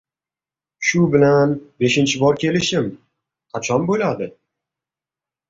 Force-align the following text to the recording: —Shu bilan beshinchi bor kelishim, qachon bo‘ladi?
—Shu 0.91 1.03
bilan 1.15 1.53
beshinchi 1.83 2.21
bor 2.23 2.39
kelishim, 2.45 2.89
qachon 3.53 3.87
bo‘ladi? 3.93 4.31